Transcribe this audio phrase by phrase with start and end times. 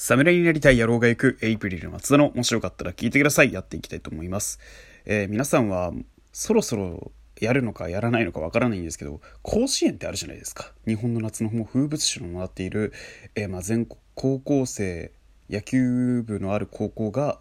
[0.00, 3.52] 侍になりたい野郎が行くエイプリル松田の面白かったら聞いてください。
[3.52, 4.60] やっていきたいと思います。
[5.04, 5.92] えー、皆さんは
[6.32, 10.72] そろそろやるのかやらないのかわからないんですけど、甲子園ってあるじゃないですか。
[10.86, 12.92] 日本の夏の風物詩のもなっている、
[13.34, 15.10] えー、まあ全国高校生、
[15.50, 17.40] 野球部のある高校が、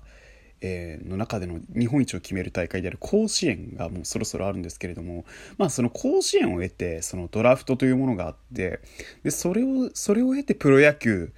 [0.61, 5.25] えー、の中での日本一を決める大会である甲子園がもうそろそろあるんですけれども、
[5.59, 8.79] まあその甲子園を得て、そのドラフトというものがあって、
[9.21, 11.31] で、それを、それを得てプロ野球、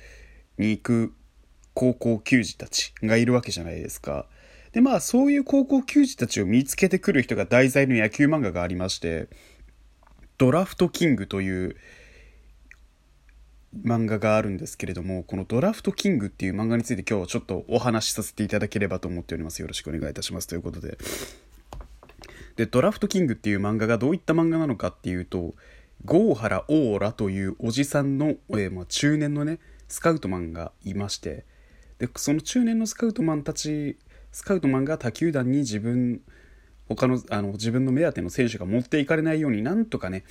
[0.60, 1.14] に行く
[1.74, 4.28] 高校球児たちがいるわけじゃないですか。
[4.74, 9.30] で、まあそういう高校球児たちを見つけてくる人が題材の野球漫画がありまして、
[10.38, 11.76] ドラフトキングという
[13.84, 19.62] 漫画があるんですけれども、このドラフトキングっていう漫画について今日はちょっとお話しさせていただければと思っております。
[19.62, 20.48] よろしくお願いいたします。
[20.48, 20.98] ということで。
[22.58, 25.56] で、ドラフトキングっていう漫画がどういった漫画なのかっていうと、
[26.06, 31.46] 郷原オーラというおじさんの、えー、まあ、中年のね、スカウトマンがいまして
[31.98, 33.98] でその中年のスカウトマンたち
[34.32, 36.22] スカウトマンが他球団に自分
[36.88, 40.24] 他のあの自分の目当ての選手が持っていかれないようになんとかね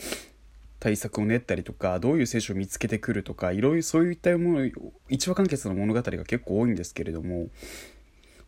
[0.81, 4.71] 対策を練ったりとかどういう選手を見つけてくるとかいろいろそういったもの
[5.09, 7.49] 一話完結の物語が結構多いんですけれども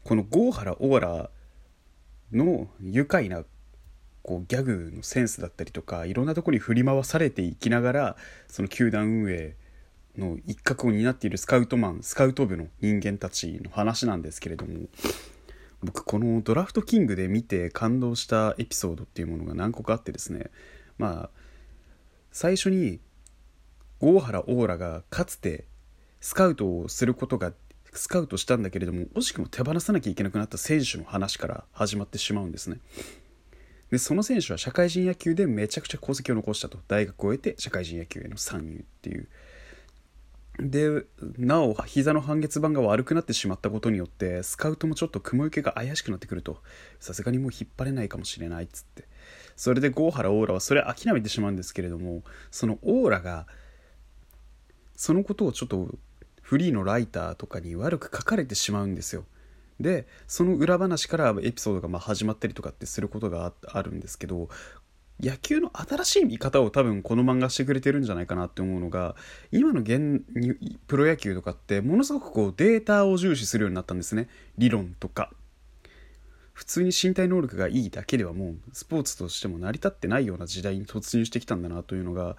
[0.05, 1.31] この郷原オーラ
[2.33, 3.45] の愉快な
[4.23, 8.17] こうギャグのセンスだったりとかいろんなところに振り回されていきながら
[8.49, 9.57] その球団運営
[10.21, 14.87] の一角を担っているスカウトマンスカウト部の人間たちの話なんですけれども
[15.83, 20.51] 僕この「ドラフトキング」で見て感動したエピソードっていうものが何個かあってですね
[20.99, 21.31] まあ
[22.31, 23.01] 最初に
[23.99, 25.65] 郷原オーラがかつて
[26.21, 27.53] スカウトをすることが
[27.93, 32.79] スカウトしたんだけれども惜しくも手放さなきゃいけなくなった選手の話から始まってしまうんですね。
[33.91, 36.79] でその選手は社会人野球でめちゃくちゃ功績を残したと。
[36.87, 39.29] 大学を終えて社会人野球への参入っていう
[40.59, 41.05] で
[41.39, 46.59] なお膝の半月板が悪くなってしまったことによってスカウトもちょっと雲行きが怪しくなってくると。
[46.99, 49.09] さすがにもう引っ張れないかもしれないっつって。
[49.57, 53.47] それで郷原オーラはそれ諦めてしまうんですけれどもそのオーラが
[54.97, 55.95] そのことをちょっと
[56.43, 59.25] フリーのライターとかに悪く書かれてしまうんですよ。
[59.79, 64.51] でその裏話からエピソードがま始まったりとかってすることがあるんですけど
[65.23, 69.15] 野球の新しい見方を多分この漫画してくれてるんじゃないかなって思うのが
[69.53, 70.23] 今の現
[70.87, 74.29] プロ野球とかってものすごくこうデータを重視するようになったんですね。
[74.59, 75.31] 理論とか。
[76.53, 82.37] 普通に身体能力がいいだけではもうスポーツとしても成り立ってないような時代に突入してきたんだなというのが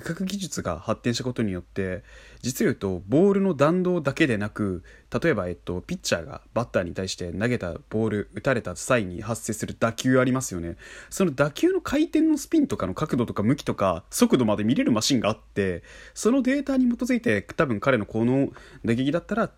[0.00, 2.02] 科学技術が発展したことによって
[2.42, 4.84] 実を言うとボールの弾道だけでなく
[5.20, 10.76] 例えば、えっと、ピッチャーがバッターに対して投げたボール打たれた際に発生する打球ありますよね。
[11.10, 15.82] その打球の回転のスピンとかの角度とか向きとか速度まで見れるマシンがあって
[16.14, 18.48] そのデータに基づいて多分彼のこの
[18.84, 19.48] 打撃だったら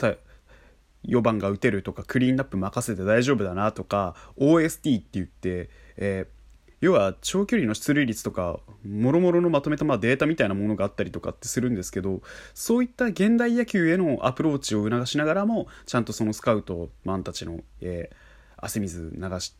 [1.04, 6.37] 4番が打てるとかクリーンナップ任せて大丈夫だなとか OST って言って、えー
[6.80, 12.20] 要は長距離の出塁率とかもろもろのまとめたまあデータみたいなものがあったりとかってするんですけど
[12.54, 18.16] そういった現代野球へのアプローチを促しながらもちゃんとそのスカウトマンたちの、えー、
[18.56, 19.54] 汗水流し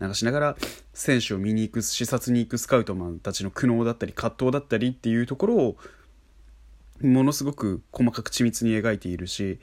[0.00, 0.56] 流しながら
[0.94, 5.76] 選手を見に行く視察に行くスカウトマンたちの苦悩だったり葛藤だったりっていうところを
[7.02, 9.58] ものすごく細かく緻密に描いているし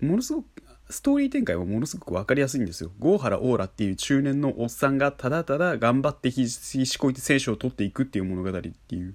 [0.00, 0.46] ものすごく
[0.90, 2.90] ストーリー展開はものすごく分かりやすいんですよ。
[2.98, 6.48] 郷原オーラっていう中年のおっさんがただただ頑張って必
[6.84, 9.14] 死こいて選手を取っていくっていう物語っていう。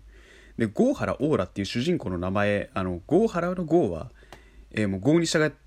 [0.57, 4.11] で、郷原オーラっていう主人公の名前、あの、郷原の郷は、
[4.71, 5.57] えー、もう郷に従って、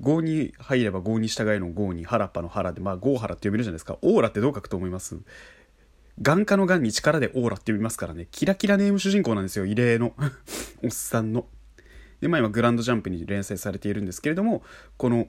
[0.00, 3.98] 郷に入れば郷に従えの郷に原っぱの原で、まあ郷原って呼べるじゃないですか。
[4.02, 5.16] オーラってどう書くと思います？
[6.20, 8.26] 眼科の眼に力でオーラって呼びますからね。
[8.30, 9.64] キラキラネーム主人公なんですよ。
[9.64, 10.12] 異例の
[10.82, 11.46] おっさんの。
[12.22, 14.62] で、まあ今グランドジャンプに連載されているんですけれども、
[14.96, 15.26] この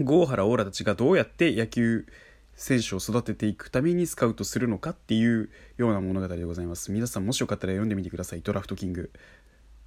[0.00, 2.06] 郷原オーラたちがどうやって野球
[2.54, 6.90] 選手を育てていくためにスカウトするのかっていうような物語でございます。
[6.90, 8.40] 皆さんもしよかったら読んでみてください。
[8.40, 9.10] ドラフトキング。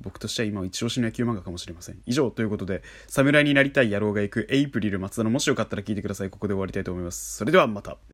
[0.01, 1.97] 僕としては今一押しの野球漫画かもしれません。
[2.06, 6.30] 以上ということで、侍になりたい野郎が行くエイプリル松田のもしよかったら聞いてください。
[6.30, 7.38] ここで終わりたいと思います。
[7.38, 7.98] それではまた。